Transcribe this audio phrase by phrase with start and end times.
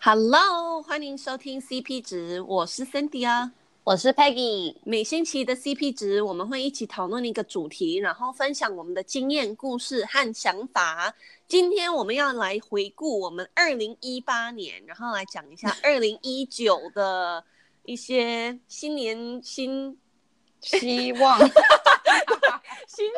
[0.00, 3.52] Hello，欢迎收听 CP 值，我是 Cindy 啊，
[3.82, 4.76] 我是 Peggy。
[4.84, 11.12] 每星期的 CP 值，我们会一起讨论一个主题，然后分享我们的经验、故事和想法。
[11.48, 17.44] 今天我们要来回顾我们二零一八年，然后来讲一下二零一九的
[17.82, 19.98] 一些新年新
[20.62, 21.38] 希望，
[22.86, 23.12] 新希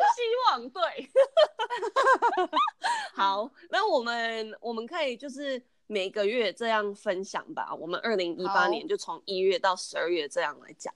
[0.49, 0.67] 望。
[0.71, 0.81] 对，
[3.13, 5.61] 好，那我们我们可以就是。
[5.91, 10.93] 每个月这样分享吧，我们二零一八年就从一月到十二月这样来讲。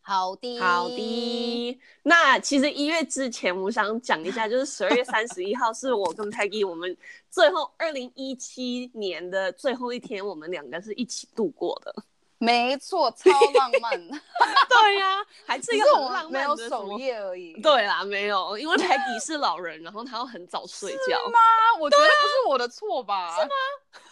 [0.00, 1.78] 好的，好的。
[2.04, 6.96] 那其实一月之前，我想讲一下，就是十二月三十一号是我跟 Peggy 我们
[7.28, 11.94] 最后二零一七年的最后一天，我们两个是一起度过的。
[12.38, 13.90] 没错，超浪漫。
[14.08, 17.60] 对呀、啊，还是一个很浪漫的，没有守夜而已。
[17.60, 20.98] 对啦，没有，因为 Peggy 是老人，然后他要很早睡觉。
[21.18, 21.38] 是吗？
[21.80, 23.34] 我觉得不是我的错吧？
[23.34, 23.50] 是吗？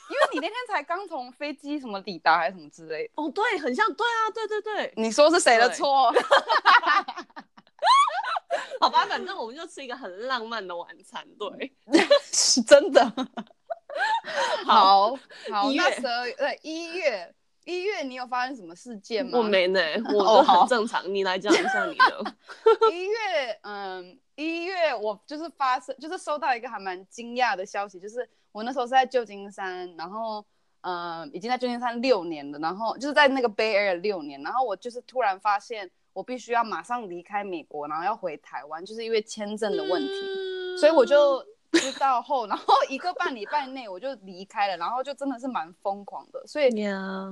[0.09, 3.13] 因为你那天才刚从飞机什么抵达还是什么之类的。
[3.17, 4.93] 哦，对，很像，对啊，对对对。
[4.97, 6.13] 你说是谁的错？
[8.81, 11.25] 好吧，反正我们就吃一个很浪漫的晚餐。
[11.39, 11.73] 对，
[12.33, 13.05] 是真的。
[14.65, 15.17] 好好，
[15.51, 17.33] 好那十二月对一月。
[17.67, 19.37] 一月你有发生什么事件吗？
[19.39, 19.81] 我没呢，
[20.15, 21.03] 我都很正常。
[21.03, 22.35] Oh, 你来讲一下你的。
[22.93, 30.47] 一月，嗯，一月我就是发生，就是收到一个还蛮惊讶的消息，就是我那时候是在旧金山，然后，
[30.83, 41.45] 嗯，已经在旧金山六年了，然后就是在那个 Bay Area 六年，然后我就是突然发现我必须要马上离开美国，然后要回台湾，就是因为签证的问题，嗯、所以我就。
[41.73, 46.71] 知道后，然后一个半礼拜内我就离开了，然后就真的是蛮疯狂的，所以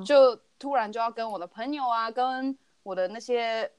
[0.05, 3.71] 就突然就要跟我的朋友啊，跟我的那些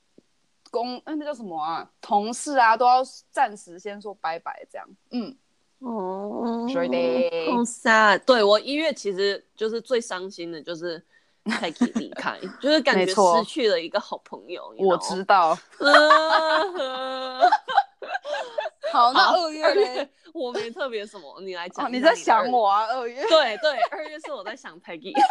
[0.72, 4.88] 工，嗯，那叫什么啊，同事啊，都要暂时先说拜拜，这样。
[5.12, 5.36] 嗯，
[5.80, 8.20] 哦，所以的，好 sad。
[8.26, 11.02] 对，我一月其实就是最伤心的，就是
[11.46, 14.74] Peggy 离开，就是感觉失去了一个好朋友。
[14.80, 15.56] 我知道。
[18.92, 20.10] 好，那二月呢？
[20.36, 21.92] 我没特别什么，你来讲。
[21.92, 22.86] 你在想我啊？
[22.88, 23.26] 二月。
[23.28, 25.14] 对对，二月是我在想 Peggy。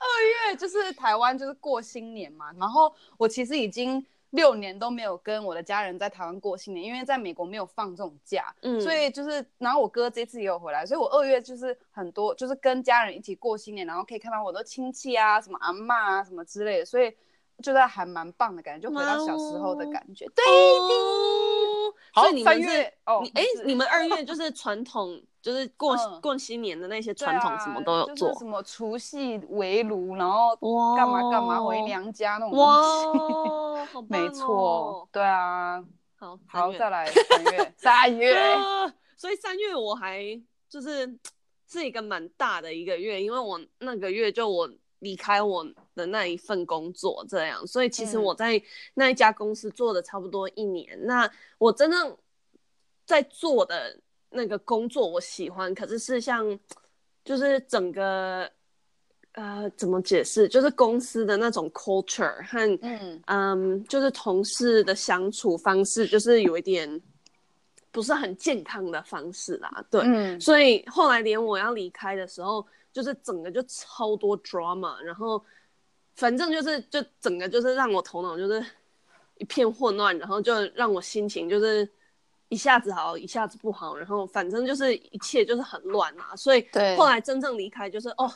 [0.00, 17.14] 二月就是台湾就是过新年嘛，然后我其实已经六年都没有跟我的家人在台湾过新年，因为在美国没有放这种假，嗯，所以就是，然后我哥这次也有回来，所以我二月就是很多就是跟家人一起过新年，然后可以看到我的亲戚啊，什么阿妈啊，什么之类的，所以
[17.62, 21.37] 就在还蛮棒的感觉，就回到小时候的感觉，对的。
[22.14, 30.56] 所以你们是哦，你哎，你们二月 就是传统，就是过过新年的那些传统，什么都有做，什么除夕围炉，然后
[30.96, 32.64] 干嘛干嘛回娘家那种东西。
[32.64, 35.82] 哇， 没错，对啊。
[36.16, 38.36] 好，好，再来三月，三 月。
[39.16, 40.22] 所以三月我还
[40.68, 41.18] 就是
[41.68, 44.68] 是一个蛮大的一个月，因为我那个月就我。
[45.00, 45.64] 离开我
[45.98, 48.62] 的那一份工作，这样，所以其实我在
[48.94, 50.96] 那一家公司做的差不多一年。
[51.00, 52.16] 嗯、那我真正
[53.04, 53.98] 在做的
[54.30, 56.58] 那个工作，我喜欢，可是是像，
[57.24, 58.48] 就是整个，
[59.32, 60.46] 呃，怎么解释？
[60.48, 67.02] 就是公司的那种 culture 和，嗯嗯，就是同事的相处方式，就是有一点
[67.90, 69.84] 不是很健康的方式啦。
[69.90, 72.64] 对，嗯、所以后来连我要离开的时候。
[72.90, 75.40] 就是整个就超多 drama，然后
[76.18, 78.64] 反正就是就整个就是让我头脑就是
[79.36, 81.88] 一片混乱，然后就让我心情就是
[82.48, 86.34] 一下子好一下子不好，然后反正就是一切就是很乱啊。
[86.34, 88.28] 所以后来真正离开就是哦，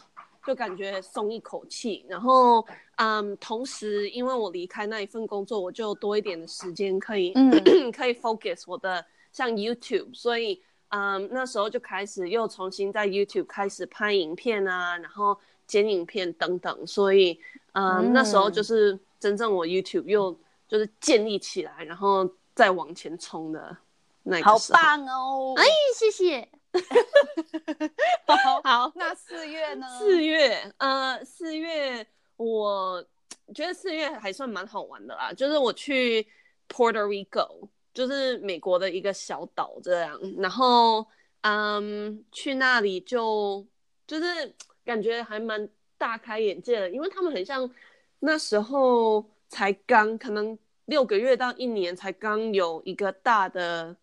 [0.47, 2.06] 就感觉松一口气。
[2.09, 2.65] 然后
[2.98, 7.50] 嗯，同时因为我离开那一份工作，我就多一点的时间可以、嗯、
[7.91, 10.62] 可以 focus 我的像 YouTube，所以。
[10.94, 15.34] 嗯，um, 那时候就开始又重新在 YouTube 开始拍影片啊，然后
[15.66, 17.41] 剪影片等等，所以
[17.72, 20.38] 嗯，um, 那时候就是真正我 YouTube 又
[20.69, 23.76] 就是建立起来，然后再往前冲的
[24.23, 24.44] 那个。
[24.44, 25.55] 好棒哦！
[25.56, 25.64] 哎，
[25.94, 26.49] 谢谢。
[28.26, 29.87] 好，好，那四月呢？
[29.99, 32.06] 四月，呃，四月，
[32.37, 33.05] 我
[33.55, 36.26] 觉得四月还算蛮好玩的啦，就是我去
[36.69, 37.69] Puerto Rico。
[37.94, 41.06] 就是美国的一个小岛这样，然后
[41.43, 43.67] 嗯，去那里就
[44.06, 45.69] 就是感觉还蛮
[46.02, 47.70] 大开眼界了，因为他们很像
[48.19, 53.94] 那时候才刚可能六个月到一年才刚有一个大的，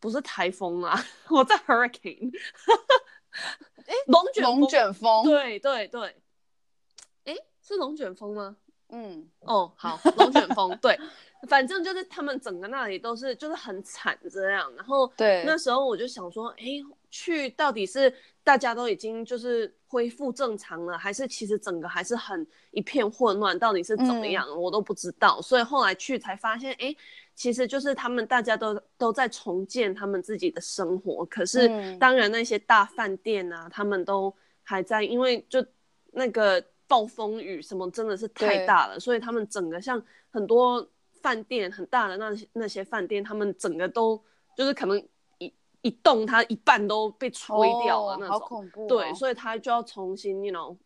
[0.00, 1.00] 不是台风啊，
[1.30, 2.32] 我在 hurricane，
[3.86, 6.16] 哎，龙卷龙卷风，对对对，
[7.22, 8.56] 哎，是龙卷风吗？
[8.88, 10.98] 嗯，哦，好，龙卷风，对。
[11.48, 15.44] 反正就是他们整个那里都是就是很惨这样，然后对。
[15.46, 16.64] 那时候我就想说，哎，
[17.10, 18.12] 去到底是
[18.44, 25.40] 大家都已经就是恢复正常了，还是其实整个还是很一片混乱，到底是怎么样，嗯、我都不知道。
[25.40, 26.94] 所以后来去才发现，哎，
[27.34, 31.24] 其实就是他们大家都都在重建他们自己的生活。
[31.26, 35.64] 可是当然那些大饭店啊，他们都还在，因为就
[36.12, 40.86] 那个暴风雨什么真的是太大了，所以他们整个像很多
[41.22, 44.22] 饭店很大的那些那些饭店，他们整个都
[44.56, 45.02] 就是可能。
[45.82, 48.86] 一栋它一半都被吹掉了那种，哦，好恐怖哦。
[48.88, 50.76] 对，所以他就要重新，you know，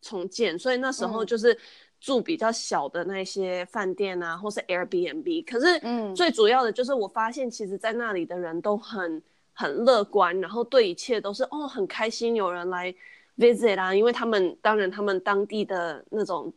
[0.00, 0.58] 重建。
[0.58, 1.58] 所以那时候就是
[2.00, 5.44] 住比较小的那些饭店啊，嗯、或是 Airbnb。
[5.44, 5.80] 可是，
[6.14, 9.22] 最主要的就是我发现，其实，在那里的人都很
[9.52, 12.94] 很乐观，然后对一切都是哦很开心，有人来
[13.38, 16.52] visit 啊，因为他们当然他们当地的那种。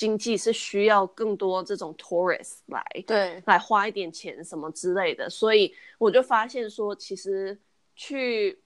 [0.00, 7.60] 经济是需要更多这种 tourist 来，对，来花一点钱什么之类的，所以我就发现说，其实
[7.94, 8.58] 去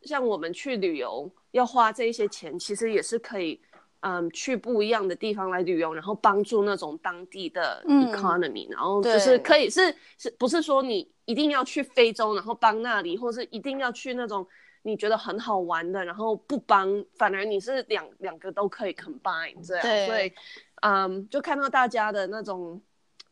[0.00, 3.60] 像我们去旅游要花这一些钱，其实也是可以，
[4.00, 14.46] 嗯，去不一样的地方来旅游，然后帮助那种当地的 economy，嗯，然后就是可以是是不是说你一定要去非洲，然后帮那里，或是一定要去那种。
[14.82, 20.32] 你觉得很好玩的，然后不帮，反而你是两两个都可以 combine 这样，所以，
[20.82, 22.80] 嗯，就看到大家的那种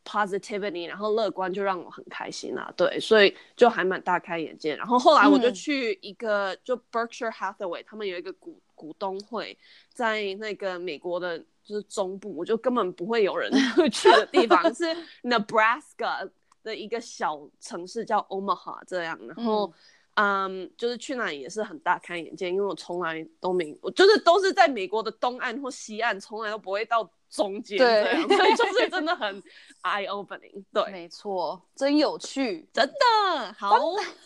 [0.04, 2.72] positivity，然后乐观，就让我很开心啊。
[2.76, 4.74] 对，所以就还蛮大开眼界。
[4.76, 9.56] 然后后来我就去一个，嗯、就 Berkshire Hathaway，他们有一个股股东会，
[9.92, 14.84] 在那个美国的，就是中部，我就根本不会有人 会去的地方，是
[15.22, 16.30] Nebraska
[16.62, 19.66] 的一个小城市叫 Omaha 这样，然后。
[19.66, 19.72] 嗯
[20.18, 29.42] 嗯，um, 就是去那里也是很大开眼界，因为我从来都没，我就是都是在美国的东岸或西岸，从来都不会到中间，对，所以就是真的很
[29.82, 30.64] eye opening。
[30.72, 33.78] 对， 没错，真有趣，真的好。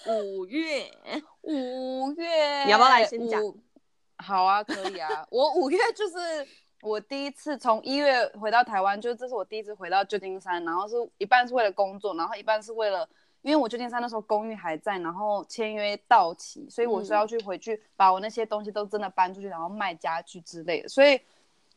[0.06, 0.90] 五月，
[1.42, 3.42] 五月，你要不要来先讲？
[4.18, 5.26] 好啊，可以啊。
[5.30, 6.16] 我五月就是
[6.82, 13.08] 我第一次从一月回到台湾，就是这是我第一次回到旧金山，然后是一半是为了工作，然后一半是为了。
[13.42, 20.88] 因为我旧金山那时候公寓还在，然后签约到期，所以我是要去回去把我那些东西都真的搬出去，然后卖家具之类的。
[20.90, 21.18] 所以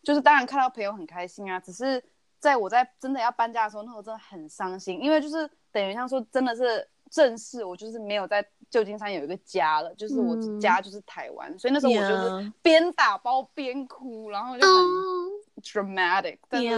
[0.04, 2.04] 就是当然看到朋友很开心啊，只是
[2.40, 14.74] 在我在真的要搬家的时候，那时候真的很伤心，因为就是等于像说真的是正式我就是没有在旧金山有一个家了，就是我家就是台湾，嗯、所以那时候我就是边打包边哭，然后就很。
[14.74, 16.70] 嗯 dramatic，但是.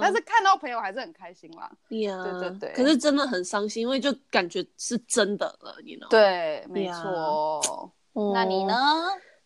[0.00, 1.70] 但是看到朋友还是很开心啦。
[1.88, 2.06] 对
[2.38, 2.72] 对对。
[2.72, 6.08] 可是真的很伤心，因为就感觉是真的了，you know？
[6.08, 7.92] 对，没错。
[8.32, 8.74] 那你呢？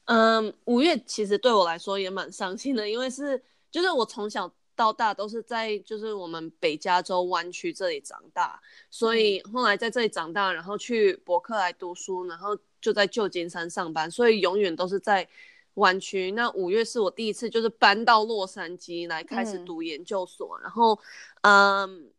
[0.04, 8.60] 嗯，五月其实对我来说也蛮伤心的，因为是就是我从小到大都是在就是我们北加州湾区这里长大，
[8.90, 15.28] 所以后来在这里长大，然后去伯克莱读书，然后就在旧金山上班，所以永远都是在。
[15.74, 20.96] 湾区，那五月是我第一次就是搬到洛杉矶来开始读研究所，嗯、然后，
[21.40, 22.12] 嗯，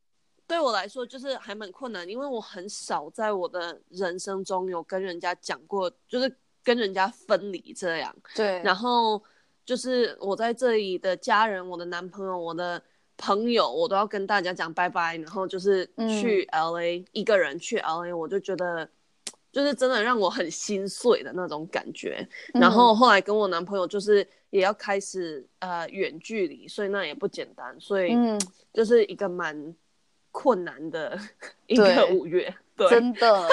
[0.46, 6.30] 对我来说就是还蛮困难，因为我很少在我的人生中有跟人家讲过，就是
[6.66, 8.14] 跟人家分离这样。
[8.36, 8.62] 对。
[8.62, 9.24] 然后
[9.66, 12.82] 就是我在这里的家人、我的男朋友、我的
[13.16, 15.86] 朋友，我都要跟大家讲拜拜，然后就是
[16.20, 18.90] 去 LA、嗯、一个人去 LA，我就觉得。
[19.56, 28.14] 就是真的让我很心碎的那种感觉，嗯、然后后来跟我男朋友就是也要开始呃远距离，所以那也不简单，所以
[28.74, 29.74] 就是一个蛮
[30.36, 31.18] 困难的
[31.68, 33.48] 一个五月，对，对真的，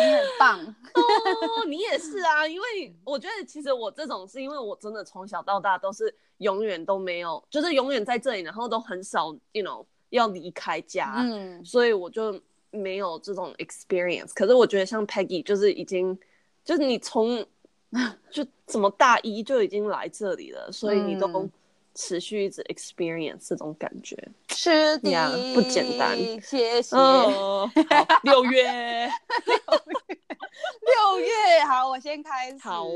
[0.00, 0.60] 你很棒。
[0.60, 12.38] 哦，你也是啊，因为我觉得其实我这种是因为我真的从小到大都是永远都没有，就是永远在这里，然后都很少，you know，要离开家，嗯，所以我就。
[12.74, 16.18] 没有这种 experience，可是我觉得像 Peggy 就是已经，
[16.64, 17.46] 就是你从
[18.30, 21.46] 就怎么大一就已经来这里了，所以你都
[21.94, 24.16] 持续一直 experience 这种感觉，
[24.48, 26.16] 是的，yeah, 不简单。
[26.40, 26.96] 谢谢。
[26.96, 29.10] 哦、 好，六月，
[30.80, 32.58] 六月，好，我先开始。
[32.58, 32.86] 好，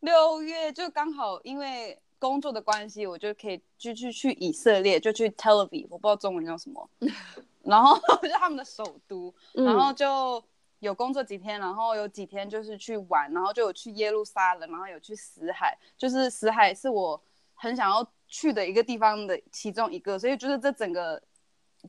[0.00, 6.88] 六月就刚好因为工作的关系，我就可以继续去以色列，就去 Tel Aviv，我不知道中文叫什么。
[7.62, 10.42] 然后就他们的首都，嗯、然后就
[10.80, 17.22] 有工作几天，然后有几天就是去玩，然后就有去耶路撒冷，然后有去死海，就是死海是我
[17.54, 21.22] 很想要去的一个地方的其中一个，所以就是这整个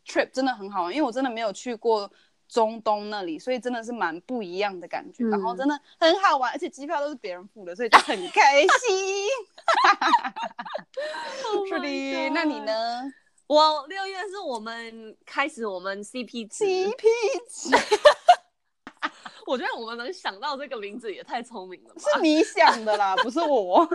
[0.06, 2.12] trip 真的很好玩，因为我真的没有去过
[2.50, 9.28] 中东那里，所以真的是蛮不一样的感觉，嗯、然后真的很好玩，而且机票都是别人付的，所以就很开心。
[11.66, 13.14] 是的，那你呢？
[13.48, 17.04] 我六月是我们开始我们 CP 值，CP
[17.50, 17.70] 值，
[19.46, 22.02] 我觉得我们能想到这个名字也太聪明了吧？
[22.16, 23.88] 是你想的啦，不是我。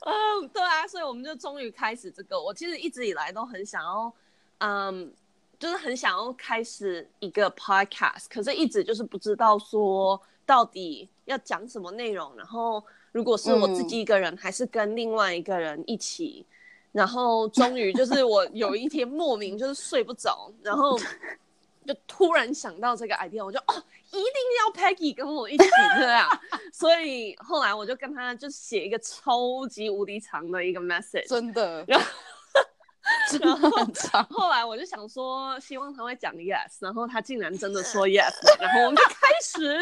[0.06, 2.40] 嗯，对啊，所以我们就终于开始这个。
[2.40, 4.12] 我其实一直以来都很想要，
[4.58, 5.12] 嗯，
[5.58, 12.32] 就是很想要开始一个 podcast，可是一直就是不知道说到底要讲什么内容。
[12.36, 16.46] 然后如果是我自己一个人，嗯、还是跟另外一个人一起，
[16.92, 20.96] 然后终于就是我有一天莫名就是睡不着，然后
[21.84, 23.82] 就突然想到这个 idea，我就哦。
[24.10, 24.22] 一定
[24.58, 25.64] 要 Peggy 跟我一起
[25.96, 26.28] 这样，
[26.72, 32.06] 所以后来我就跟他就写一个超级无敌长的一个 message，真的，然后
[33.30, 34.24] 真的很长。
[34.30, 39.78] 后来我就想说，希望他会讲 yes，然后他竟然真的说 yes，然后我们就开始。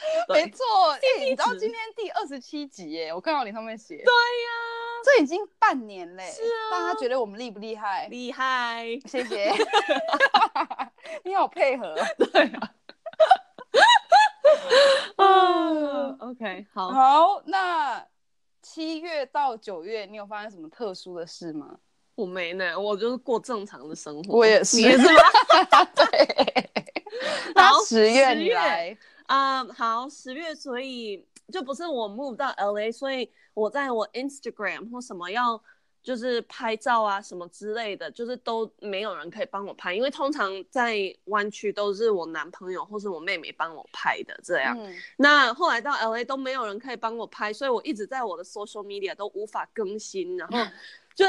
[0.30, 3.12] 没错，哎，你知道今天第二十七集耶？
[3.12, 3.96] 我看到你上面写。
[3.96, 4.50] 对呀，
[5.04, 6.24] 这已经半年嘞。
[6.30, 6.70] 是啊。
[6.70, 8.08] 大家觉得我们厉不厉害？
[8.08, 9.52] 厉害，谢谢。
[11.22, 11.94] 你好配合。
[12.16, 12.72] 对啊。
[15.50, 18.06] 啊， OK，好，好，那
[18.62, 21.78] 七月到九月，你有发生什么特殊的事吗？
[22.14, 24.38] 我没呢，我就是过正常的生活。
[24.38, 25.84] 我也是，你也是吗？
[25.94, 26.70] 对。
[27.54, 35.62] 然后十月你来啊，好，十月，所以就不是我 move 到 LA，所以我在我 Instagram 或什么要。
[36.02, 44.74] 就是拍照啊什么之类的，就是都没有人可以帮我拍，因为通常在湾区都是我男朋友或是我妹妹帮我拍的这样。
[44.80, 50.56] 嗯、那后来到 LA 都没有人可以帮我拍，所以我一直在我的 social media 都无法更新，然后
[51.14, 51.26] 就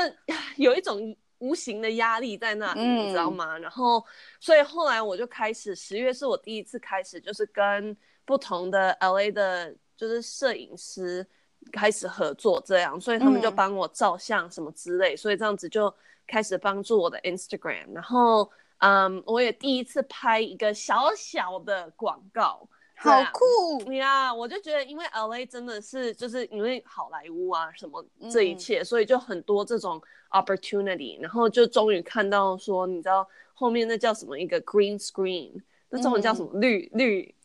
[0.55, 3.57] 有一种无形的压力在那里，嗯、你知道吗？
[3.57, 4.01] 然后
[4.39, 11.27] 所以后来我就开始，十月是我第一次开始，就是跟不同的 LA 的，就是摄影师。
[11.71, 15.93] 开始合作这样，所以他们就帮我照相什么之类，嗯、所以这样子就
[16.27, 17.93] 开始帮助我的 Instagram。
[17.93, 18.49] 然后，
[18.79, 30.01] 嗯，我也第一次拍一个小小的广告，好酷呀！Yeah, 我就觉得，因为 LA 真的是就是因为好莱坞啊什么这一切，嗯、所以就很多这种
[30.31, 31.21] opportunity。
[31.21, 35.53] 然后就终于看到说，你知道后面那叫什么一个 green screen，
[35.89, 37.35] 那中文叫什么、嗯、绿绿？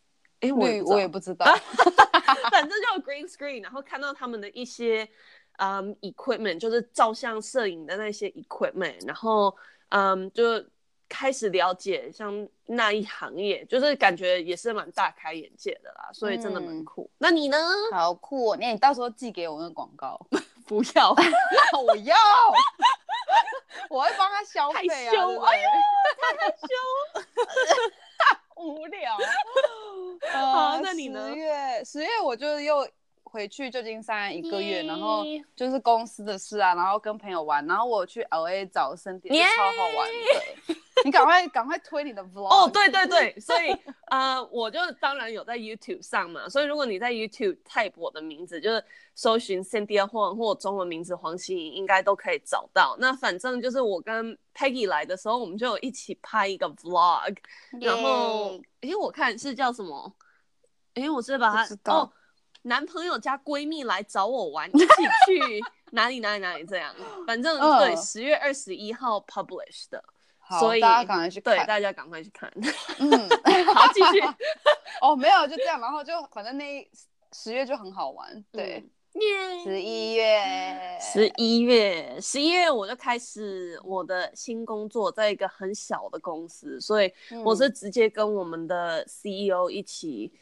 [0.40, 1.46] 哎，我我也不知道。
[2.50, 5.09] 反正就 green screen，然后看到他们的一些
[5.59, 9.56] 嗯 equipment，就是照相摄影的那些 equipment，然后
[9.90, 10.64] 嗯就
[11.09, 17.02] 开始了解像那一行业，就是感觉也是蛮大开眼界的啦，所以真的蛮酷。
[17.04, 17.56] 嗯、那你呢？
[17.92, 18.56] 好酷哦！
[18.61, 20.18] 那你到时候寄给我那个广告，
[20.66, 21.11] 不要，
[21.80, 22.16] 我要，
[23.88, 25.11] 我会帮他消费啊！
[25.11, 25.68] 害羞，哎呦，
[26.18, 26.66] 太害羞。
[28.56, 29.16] 无聊，
[30.32, 31.28] 好，那你呢？
[31.28, 32.88] 十月，十月我就又
[33.22, 40.76] 回去旧金山一个月，然后就是公司的事啊，然后跟朋友玩，然后我去 LA 找森迪，超好玩的。
[41.05, 43.76] 你赶快赶快推你的 vlog 哦，对对对，所以
[44.07, 48.83] 呃，我就当然有在 YouTube 上嘛，所以如果你在 YouTube type 我的名字，就是
[49.15, 52.97] 搜寻 Cynthia Huang 或者中文名字黄心颖，应该都可以找到。
[52.99, 57.37] 那反正就是我跟 Peggy 来的时候，我们就有一起拍一个 vlog，
[57.81, 60.12] 然后哎我看是叫什么？
[60.95, 62.11] 哎，我是把它哦，
[62.62, 64.87] 男朋友加闺蜜来找我玩，一起
[65.26, 65.62] 去
[65.93, 66.95] 哪里哪里哪里这样。
[67.26, 67.81] 反正、uh.
[67.81, 70.03] 对，十月二十一号 publish 的。
[70.49, 72.49] 好所以大家赶快去看，对，大家赶快去看。
[72.99, 73.11] 嗯，
[73.75, 74.21] 好，继续。
[75.03, 76.88] 哦，没有，就这样，然后就反正那
[77.33, 78.45] 十月就很好玩。
[78.53, 78.88] 对，
[79.65, 87.12] 十一、嗯、月，十一月，十一月我就开始我的新工作，在一个很小的公司，所以
[87.45, 90.33] 我是直接跟我们的 CEO 一起，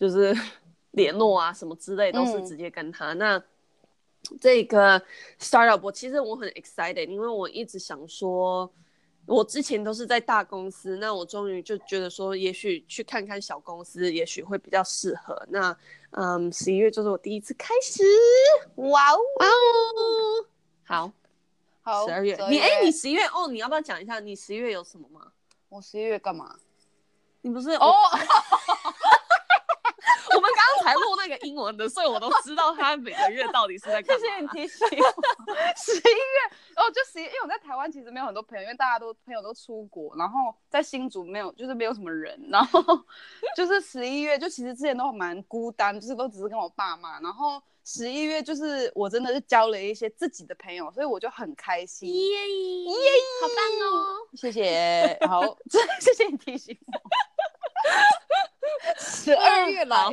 [0.00, 0.34] 就是
[0.92, 3.12] 联络啊，什么之类都是直接跟他。
[3.12, 3.42] 嗯、那
[4.40, 4.98] 这个
[5.38, 8.72] startup，我其实我很 excited，因为我一直想说。
[9.26, 15.40] 我之前都是在大公司，那我终于就觉得说，也许去看看小公司，也许会比较适合。
[15.48, 15.76] 那，
[16.10, 18.02] 嗯，十一月就是我第一次开始，
[18.76, 20.46] 哇哦，哇哦，
[20.84, 21.12] 好，
[21.82, 25.32] 好，十二月，你哎，你十一月哦，你要不要讲一下你十一月有什么吗？
[25.68, 26.56] 我十一月干嘛？
[27.42, 27.94] 你不是哦。
[30.82, 34.20] 我们刚刚才录那个英文的，所以我都知道他每个月到底是在干嘛。
[34.20, 35.54] 谢谢你提醒 我。
[35.76, 42.82] 十一月哦，就十一，因为我在台湾其实没有很多朋友，因为大家都朋友都出国，然后在新竹没有，就是没有什么人，然后
[43.56, 52.12] 就是十一月，就其实之前都蛮孤单，就是都只是跟我爸妈，然后十一月就是我真的是交了一些自己的朋友，所以我就很开心。
[52.12, 52.48] 耶
[52.84, 52.92] 耶，
[53.40, 53.56] 好棒
[53.88, 54.16] 哦！
[54.34, 55.42] 谢谢，好，
[56.00, 56.92] 谢谢你提醒我。
[58.98, 60.06] 十二月来，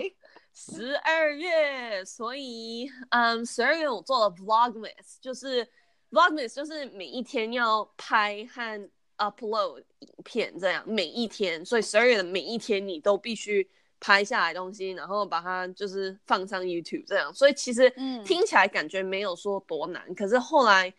[0.62, 5.66] 十二月，所以，嗯，十二月我做了 Vlogmas，就是
[6.12, 13.66] Vlogmas，就是每一天要拍和 upload 影片，这样每一天，所以十二月的每一天你都必须
[14.02, 17.34] 拍下来东西，然后把它就是放上 YouTube 这样。
[17.34, 17.90] 所以其实
[18.26, 20.94] 听起来感觉没有说多难，嗯、可是后来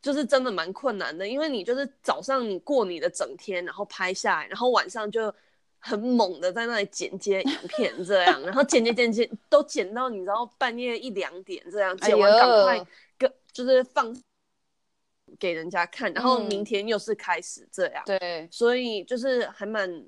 [0.00, 5.34] 就是真的蛮困难的，因为你就是早上你过你的整天，然后拍下来，然后晚上就
[5.78, 12.86] 很猛的在那里剪接影片这样，然后剪剪剪剪都剪到你知道半夜一两点这样，剪完赶快
[13.18, 14.16] 跟就是放。
[15.40, 20.06] 给人家看，然后明天又是开始这样，嗯、对，所以就是还蛮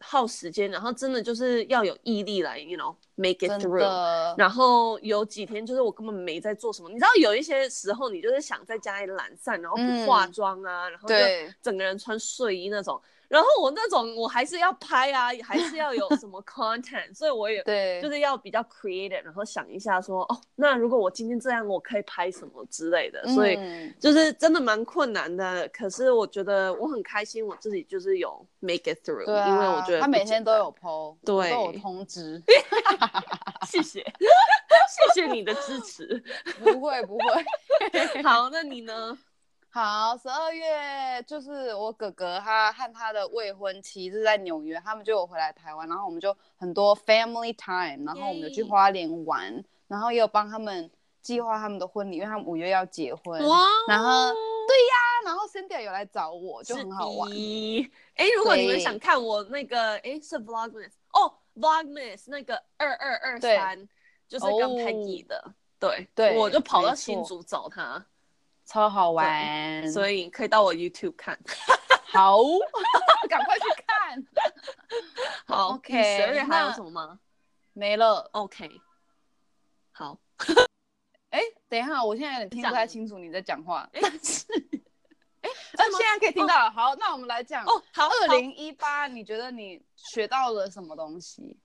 [0.00, 4.34] 耗时间，然后真的就是要有毅力来，you know make it through。
[4.36, 11.14] 然后有几天就是我根本没在做什么，你知道有一些时候你就是想在家里懒散，然后不化妆啊，嗯、然后就
[11.62, 13.00] 整个人穿睡衣那种。
[13.28, 23.58] 然后我那种我还是要拍啊，还是要有什么 content，所以我也对，就是要比较 creative，然后想一下说哦，那如果我今天这样，我可以拍什么之类的，所以
[23.98, 25.68] 就是真的蛮困难的。
[25.68, 32.42] 可是我觉得我很开心，我自己就是有 make it through，对啊，因为我觉得他每天都有 po，对，都有通知
[33.66, 34.00] 谢谢，
[35.14, 36.22] 谢谢你的支持，
[36.62, 37.44] 不会不会，
[38.22, 39.18] 好，那你呢？
[39.76, 50.90] 好，十二月就是我哥哥他和他的未婚妻是在纽约，他们就有回来台湾，然后我们就很多 family time，然后我们就去花莲玩.然后也有帮他们
[51.20, 53.46] 计划他们的婚礼，因为他们五月要结婚。
[53.46, 53.58] 哇！
[53.86, 54.94] 然后对呀，
[55.26, 57.30] 然后 Cindy 有来找我，就很好玩。
[58.14, 63.86] 哎，如果你们想看我那个，哎，是 Vlogmas 哦，Vlogmas 那个二二二三，
[64.26, 68.02] 就是跟 Peggy 的，对对，我就跑到新竹找他。
[68.66, 71.38] 超好玩，所以可以到我 YouTube 看。
[72.12, 72.38] 好，
[73.28, 74.26] 赶快去看。
[75.46, 76.16] 好，OK。
[76.16, 77.20] 十二月还有什么吗？
[77.72, 78.28] 没了。
[78.32, 78.70] OK。
[79.92, 80.18] 好。
[81.30, 83.88] 哎，等一下，我现在有点听不太清楚你在讲话。
[83.92, 84.46] 但是，
[85.42, 86.70] 哎，那现在可以听到了。
[86.70, 87.64] 好，那我们来讲。
[87.64, 88.08] 哦，好。
[88.08, 91.58] 二零一八，你觉得你学到了什么东西？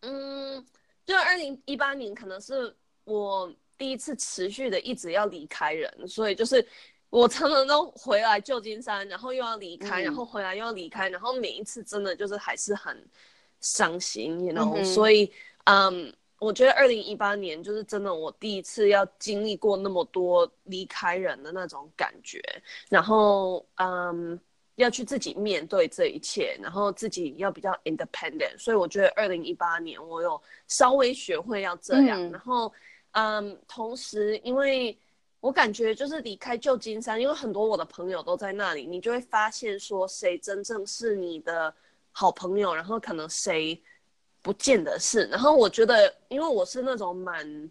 [0.00, 0.66] 嗯，
[1.04, 3.52] 就二零一八年可能是我。
[3.78, 6.66] 第一次持续的一直要离开人，所以就是
[7.10, 13.00] 我常常都回来旧金山，然后又要离开，嗯、然后回来又要离开，然后每一次真的就是还是很
[13.60, 15.30] 伤心，you know？、嗯、所以，
[15.64, 22.42] 嗯，我觉得二零一八年就是真的我第一次要经历过那么多离开人的那种感觉，
[22.88, 24.38] 然后，嗯，
[24.74, 32.72] 要去自己面对这一切，然后自己要比较 independent，所以我觉得二零一八年我有稍微学会要这样，嗯、然后。
[33.16, 34.96] 嗯，um, 同时，因为
[35.40, 41.74] 我感觉就是离开旧金山，因为很多我的朋友都在那里，你就会发现说谁真正是你的
[42.12, 43.80] 好朋友，然后可能谁
[44.42, 45.24] 不见得是。
[45.30, 47.70] 然后我觉得，因为我是那种蛮，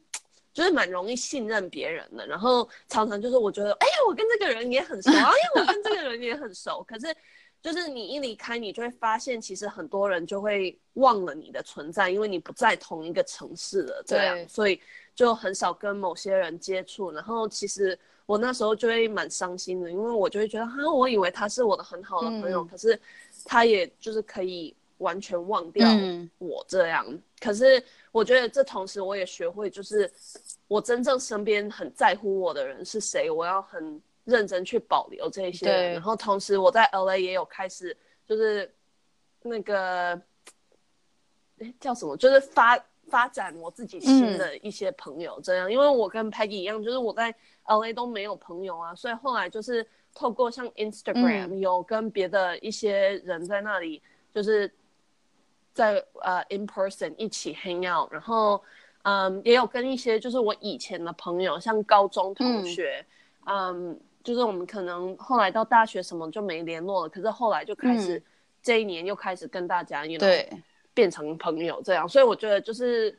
[0.51, 7.15] 就是蛮容易信任别人的，然后常常就是我觉得，哎呀，我跟这个人也很熟，哎呀，我跟这个人也很熟，可是
[7.61, 14.81] 就是你一离开，你就会发现其实很多人就会忘了你的存在，因为你不在同一个城市了，这样，所以。
[15.15, 22.99] 就很少跟某些人接触，然后其实我那时候就会蛮伤心的，因为我就会觉得，哈，我以为他是我的很好的朋友，嗯、可是
[23.45, 25.87] 他也就是可以完全忘掉
[26.37, 27.05] 我这样。
[27.07, 30.11] 嗯、可是我觉得这同时我也学会，就是
[30.67, 35.93] 我真正身边很在乎我的人是谁，我要很认真去保留这些人。
[35.93, 37.95] 然后同时我在 LA 也有开始，
[38.27, 38.69] 就是
[39.43, 40.21] 那个，
[41.59, 42.17] 哎，叫什么？
[42.17, 42.77] 就是发。
[43.07, 47.33] 发展我自己新的一些朋友，这样，嗯、因为我跟 Peggy 一样，就是我在
[47.65, 54.01] LA 都没有朋友啊，所以后来就是透过像 Instagram、嗯、有跟别的一些人在那里，
[54.33, 54.71] 就是
[55.73, 58.61] 在呃、uh, in person 一起 hang out，然后
[59.03, 63.05] 嗯也有跟一些就是我以前的朋友，像高中同学，
[63.45, 68.23] 嗯，嗯，就是我们可能后来到大学什么就没联络了，可是后来就开始、嗯、
[68.63, 70.49] 这一年又开始跟大家，you know, 对。
[70.95, 73.15] 变成朋友这样，所以我觉得就是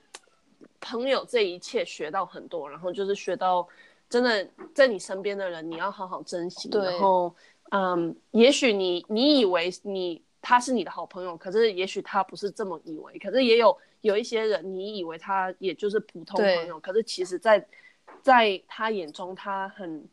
[0.80, 3.68] 朋友这一切学到很多，然后就是学到
[4.08, 6.70] 真的在你身边的人，你要好好珍惜。
[6.72, 7.36] 然后，
[7.70, 13.18] 嗯，也许你你以为你他是你的好朋友，可是也许他不是这么以为。
[13.18, 17.62] 可是也有有一些人，你以为他也就是普通朋友，可是其实在
[18.22, 20.08] 在他眼中，他很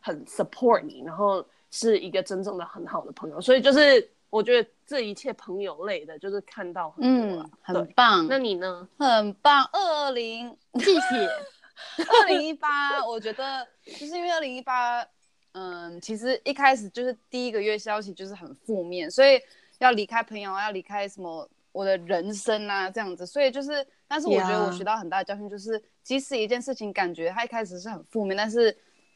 [0.00, 3.38] 很 support 你，然后是一个真正的很好的朋友。
[3.38, 4.10] 所以就是。
[4.32, 8.26] 我觉得这一切朋友类的，就是看到很多，嗯，很棒。
[8.26, 8.88] 那你呢？
[8.98, 9.62] 很棒。
[9.70, 11.28] 二零，谢谢。
[11.98, 15.06] 二零一八，我觉得就是因为二零一八，
[15.52, 19.38] 嗯，其实一开始就是第一个月消息就是很负面，所以
[19.80, 23.26] 要离开朋友，要离开什么我的人生啊，这样子。
[23.26, 28.74] 所以就是，但是我觉得我学到很大的教训，就是.即使一件事情感觉它一开始是很负面，但是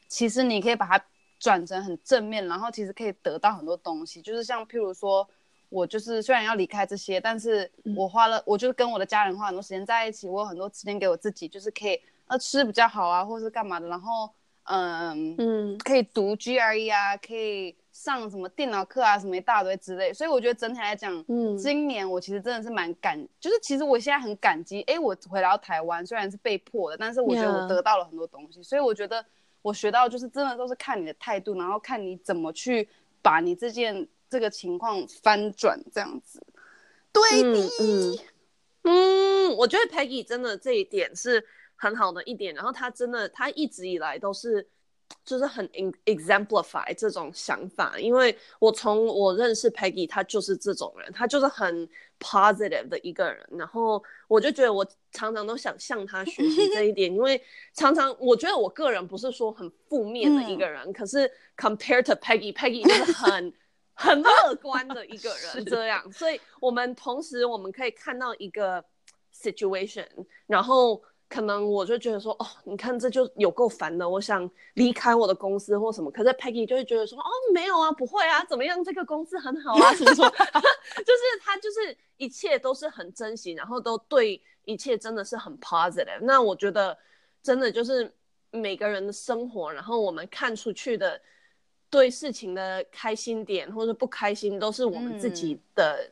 [0.09, 1.03] 其实你可以把它。
[1.39, 4.21] 转成很正面，然后其实可以得到很多东西。
[4.23, 5.29] 就是像譬如说，
[5.69, 13.87] 我就是虽然要离开这些，但是我花了，嗯、我就是跟我的家人花很多时间在一起，我有很多时间给我自己，就是可以呃吃比较好啊，或是干嘛的。
[13.89, 14.31] 然后
[14.65, 17.77] 嗯嗯，可以读 GRE 啊，可以。
[17.97, 29.25] 上什么电脑课啊，什么一大堆之类，所以我觉得整体来讲，嗯，今年我其实真的是蛮感，就是其实我现在很感激，哎，我回到台湾虽然是被迫的，但是我觉得我得到了很多东西.所以我觉得
[29.67, 32.89] 我学到就是真的都是看你的态度，然后看你怎么去
[33.21, 36.41] 把你这件这个情况翻转这样子。
[37.13, 38.19] 对的，嗯，
[38.83, 44.69] 嗯，嗯，我觉得 Peggy 真的这一点是很好的一点，然后他真的他一直以来都是。
[45.25, 45.69] 就是很
[46.05, 51.89] exemplify 这种想法，因为我从我认识 Peggy，她就是这种人，她就是很
[52.21, 53.45] positive 的一个人。
[53.53, 57.41] 然后我就觉得我常常都想向她学习这一点，因为
[57.75, 63.53] 常常我觉得我个人不是说很负面的一个人，嗯、可是 compared to Peggy，Peggy 就是很
[63.95, 66.11] 很乐观的一个人， 这样。
[66.13, 68.85] 所以我们同时我们可以看到一个
[69.35, 70.07] situation，
[70.47, 71.03] 然后。
[71.29, 76.09] 可能我就觉得说，哦，你看这就有够烦的，我想离开我的公司或什么。
[76.11, 78.83] 可是 Peggy 就会觉得说，哦，没有啊，不会啊，怎么样？
[78.85, 86.21] 这个公司很好啊，什么什么， 就是他就是一切都是很珍惜，然后都对一切真的是很 positive。
[86.23, 86.97] 那我觉得
[87.43, 88.09] 真的就是
[88.53, 91.21] 每个人的生活，然后我们看出去的
[91.91, 96.09] 对事情的开心点或者不开心，都是我们自己的、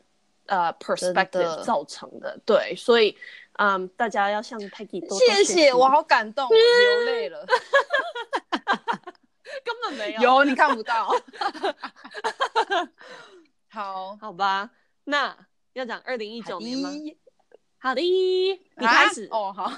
[0.47, 2.37] 嗯、呃 perspective 造成的。
[2.45, 3.17] 对，所以。
[3.57, 7.45] 嗯，um, 大家要向 Peggy 多多谢谢，我好感动，我流 泪了，
[9.63, 11.09] 根本没有，有你看不到，
[13.69, 14.69] 好，好吧，
[15.05, 15.35] 那
[15.73, 16.89] 要讲二零一九年吗？
[17.77, 19.27] 好的，你开始。
[19.31, 19.71] 哦，好，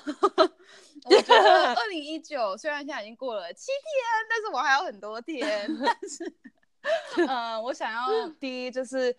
[1.06, 6.34] 我觉得二零一九虽然现在已经过了七天，但是我还有很多天，但是，
[7.28, 9.16] 嗯，我想要第一就是。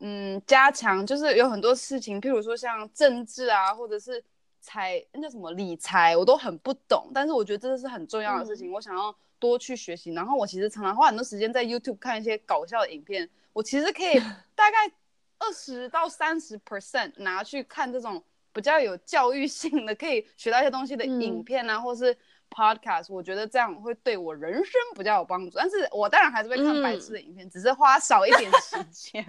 [0.00, 4.22] 嗯，加强就是有很多事情，譬如说像政治啊，或者是
[4.60, 7.10] 财那叫什么理财，我都很不懂。
[7.14, 10.12] 但是我觉得这是很重要的事情，嗯、我想要多去学习。
[10.12, 14.18] 然后我其实常常花很多时间在 YouTube 看一些搞笑的影片，我其实可以
[14.56, 14.90] 大概
[15.38, 22.16] 二十到三十 percent 拿去看这种比较有教育性的，可以学到一些东西的影片啊，嗯、或是。
[22.50, 29.24] Podcast，我觉得这样会对我人生比较有帮助，但是我当然还是会看白痴的影片，嗯、只是花少一点时 间。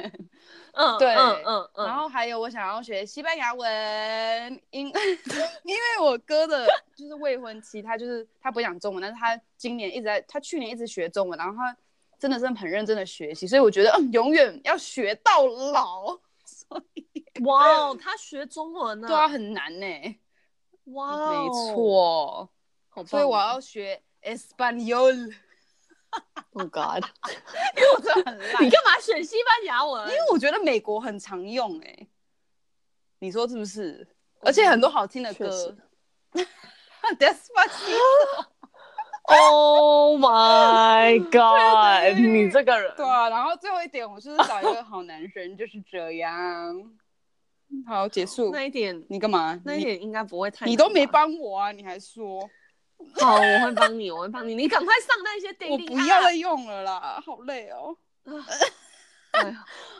[0.73, 4.88] 嗯，对，嗯嗯，然后还有我想要学西班牙文，因
[5.63, 11.75] 因为我哥的就是未婚妻，他就是他不讲中文，但是他今年一直在，他去年一直学中文，然后他
[12.19, 16.17] 真的是很认真的学习，所以我觉得嗯，永远要学到老。
[16.43, 17.05] 所以，
[17.45, 19.07] 哇，他学中文呢？
[19.07, 19.86] 对啊，很难呢。
[20.86, 22.49] 哇，没错。
[23.06, 25.34] 所以我要学 Espanol。
[26.51, 27.06] Oh God！
[27.77, 28.65] 因为我真的很烂。
[28.65, 30.06] 你干嘛选西班牙文？
[30.10, 32.10] 因为我觉得美国很常用哎、欸。
[33.19, 34.06] 你说是不是？
[34.41, 35.47] 而且很多好听的歌。
[37.17, 38.45] Despacito。
[39.23, 42.19] Oh my God！
[42.19, 42.93] 你这个人。
[42.97, 46.91] 对啊，然后最后一点，我就是找一个好男生，就是这样。
[47.88, 48.51] 好，结束。
[48.51, 49.58] 那一点你干嘛？
[49.63, 50.65] 那一点应该不会太。
[50.65, 52.49] 你都没帮我啊，你还说。
[53.20, 54.56] 好，我会帮你，我会帮你。
[54.56, 55.88] 你赶快上那些电力。
[55.90, 57.96] 我不要再用了啦，好累哦。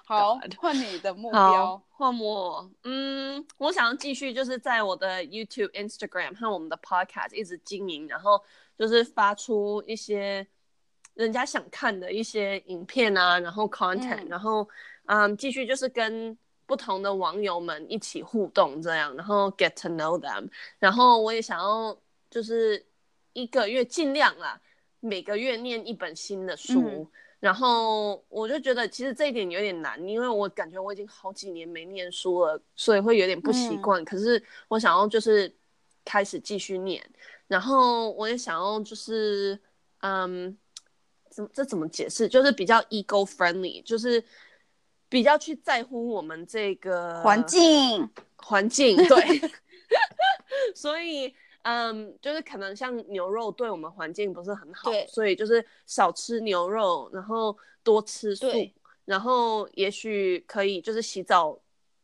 [0.04, 2.70] 好，换你的目标，换我。
[2.84, 8.44] 嗯，我想要继续就是在我的 YouTube、Instagram 和我们的 Podcast 一直经营，然后
[8.78, 10.46] 就是发出一些
[11.14, 14.68] 人家想看的一些影片啊，然后 content，、嗯、然后
[15.06, 21.98] 嗯，继续就是跟不同的网友们一起互动，这样，然后 get to know them，然后我也想要
[22.30, 22.86] 就是。
[23.34, 24.60] 一个月尽量啦，
[25.00, 27.08] 每个月念一本新的书，嗯、
[27.40, 34.02] 然后我就觉得其实这一点有点难，因为我感觉我已经好几年没念书了，所以会有点不习惯。
[34.02, 35.54] 嗯、可是我想要就是
[36.04, 37.04] 开始继续念，
[37.48, 39.60] 然后我也想要就是
[40.02, 40.58] 嗯，
[41.30, 42.28] 怎么这怎么解释？
[42.28, 44.24] 就是比较 ego friendly，就是
[45.10, 49.42] 比较去在乎我们这个环境环境对，
[50.76, 51.34] 所以。
[51.64, 58.48] 嗯，um, 就是可能像牛肉对我们环境不是很好，对所以就是少吃牛肉，然后多吃素，
[59.06, 61.60] 然后也许可以就是洗澡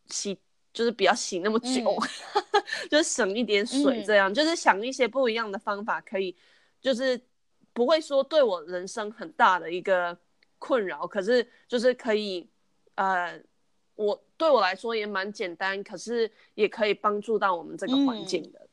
[0.07, 0.37] 洗，
[0.73, 1.97] 就是不要洗那么久，
[2.33, 6.35] 嗯、 就是省一点水，这样、嗯、就是想一些不一样的方法，可以
[6.81, 7.19] 就是
[7.73, 10.17] 不会说对我人生很大的一个
[10.59, 12.49] 困扰，可是就是可以
[12.95, 13.39] 呃，
[13.95, 18.66] 我对我来说也蛮简单，可是也可以帮助到我们这个环境的。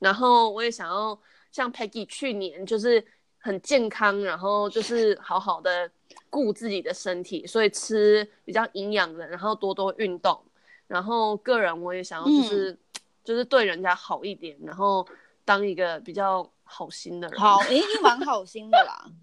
[0.00, 1.16] 然后我也想要
[1.52, 3.06] 像 Peggy 去年就是
[3.38, 5.88] 很健康，然后就是好好的
[6.28, 10.42] 顾自己的身体，所以吃比较营养的，然后多多运动，
[10.88, 12.78] 然后个人我也想要就是、嗯、
[13.22, 15.06] 就是对人家好一点，然后
[15.44, 17.38] 当一个比较好心的人。
[17.38, 19.04] 好，你已经蛮好心的啦。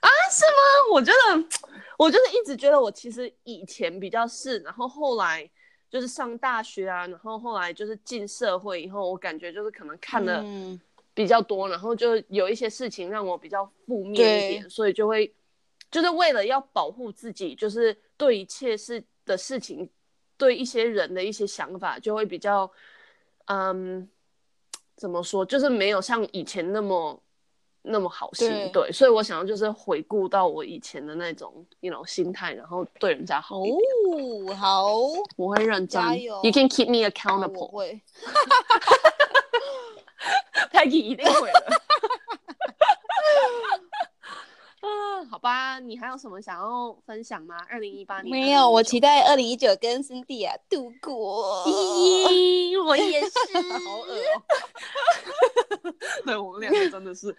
[0.00, 0.92] 啊，是吗？
[0.92, 1.44] 我觉得，
[1.98, 5.50] 我就是一直觉得我其实以前比较是，然后后来
[5.90, 10.44] 就是上大学啊，然后后来就是进社会以后，我感觉就是可能看的
[11.14, 15.34] 比较多，嗯、然后就有一些事情让我比较负面一点，所以就会
[15.90, 19.88] 就是为了要保护自己，就是对一切事的事情，
[20.36, 22.70] 对一些人的一些想法，就会比较，
[23.46, 24.08] 嗯，
[24.96, 27.22] 怎么说，就是没有像以前那么。
[27.88, 33.60] 那么好心，对，对，所以我想要就是回顾到我以前的那种，you know，心态，然后对人家好。
[33.60, 33.64] 哦，
[34.58, 34.88] 好，
[35.36, 36.02] 我会认真。
[36.22, 37.60] ！You can keep me accountable。
[37.60, 38.00] 我会。
[40.72, 41.66] Peggy 一定会的。
[44.82, 47.56] 嗯，好吧，你还有什么想要分享吗？
[47.68, 51.62] 二零一八年没有，我期待二零一九跟 Cindy 啊度过。
[51.66, 53.28] 咦，我也 是，
[53.84, 55.92] 好恶哦。
[56.24, 57.36] 对，我们两个真的是，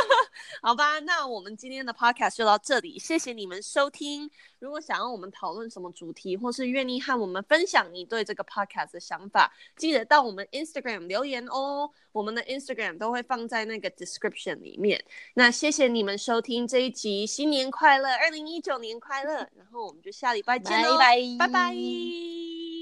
[0.62, 4.30] 好吧，那我们今天的 podcast 就到这里，谢谢你们收听。
[4.64, 11.90] 如果想要我们讨论什么主题，或是愿意和我们分享你对这个 podcast 的想法，记得到我们 Instagram 留言哦。
[12.12, 15.04] 我们的 Instagram 都会放在那个 description 里面。
[15.34, 19.34] 那谢谢你们收听这一集，新年快乐，二零一九年快乐。
[19.54, 21.46] 然后我们就下礼拜见喽，拜拜。
[21.46, 22.73] 拜拜。